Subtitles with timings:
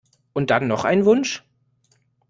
[0.33, 1.43] Und dann noch einen Wunsch?